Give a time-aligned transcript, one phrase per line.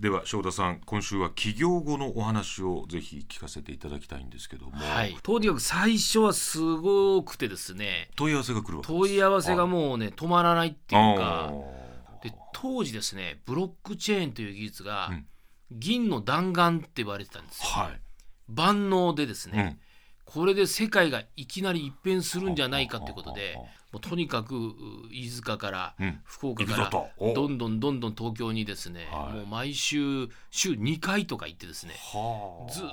[0.00, 8.08] では正田さん今週は起業後のお話をぜひ聞かせていただきたいんですけども、はい、とにかく最初はすごくてですね。
[8.16, 11.52] 問い合わせが来る問い合わせがもうね止まらないっていうか。
[11.52, 15.26] あで当時ですねブロックチェーンという技術が、うん。
[15.72, 17.68] 銀の弾丸って言われてたんですよ。
[17.68, 18.00] ーはい、
[18.48, 19.89] 万能でですね、うん
[20.32, 23.56] これで世界がいきなり一変するんじゃないかということで
[23.92, 24.72] もうとにかくう
[25.10, 26.20] 飯塚からうん。
[26.24, 26.90] 福岡から
[27.34, 29.38] どんどんどんどん東京にですね、はい。
[29.38, 32.72] もう毎週週2回とか行ってですねはあ。
[32.72, 32.90] ずーっ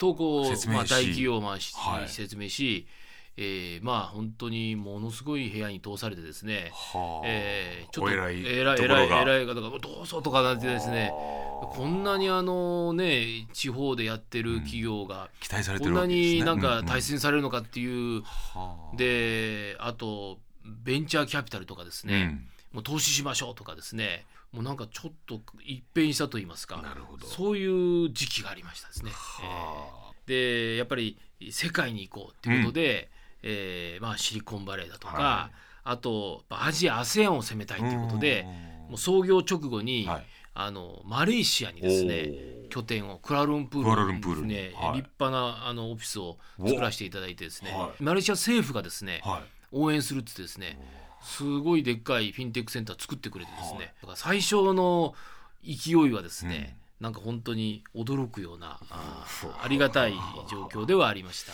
[0.00, 2.08] とこう、まあ、大企業を回し、はい。
[2.08, 2.88] 説明し、
[3.42, 17.86] えーまあ本当にものすごい部屋に通されてですね、はあえーちょっとお偉い偉いい方がどうぞとかなんてですねこんなにあのね地方でやってる企業が、期待されてこんなになんかうん対戦されるのかってい
[18.18, 18.96] う、はあ。
[18.96, 22.40] であとベンチャーキャピタルとかですね、
[22.72, 22.76] うん。
[22.76, 27.26] もう投資しましょうとかですねもうなんかちょっと一変したと言いますかなるほど。
[27.26, 29.10] そういう時期がありましたですね。
[29.12, 29.96] はあ。
[29.96, 31.18] えーでやっぱり
[31.50, 33.10] 世界に行こうっていうことで、
[33.42, 35.50] えーまあ、シリコンバレーだとか、は
[35.82, 38.90] あとアジア ASEAN を攻めたいということでうん。
[38.90, 40.26] もう創業直後に、はい。
[40.52, 44.48] あのマレーシアにですね拠点をクアラルンプールクアラルンプールに。
[44.48, 44.96] ね、はい。
[44.98, 48.02] 立派なあのオフィスを作らせていただいてですね、はい。
[48.02, 49.42] マレーシア政府がですね、はい。
[49.72, 50.78] 応援するってですね
[51.22, 53.86] すごいでっかいフィンテックセンター作ってくれてですね、はい。
[53.86, 55.14] だから最初の
[55.64, 60.14] 勢いはですね、なんか本当に驚くようなあーありがたい
[60.50, 61.52] 状況ではありました。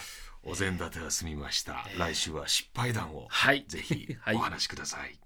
[0.48, 3.64] お膳立ては済みました、来週は失敗談をはい。
[3.66, 5.25] ぜひはいお話しください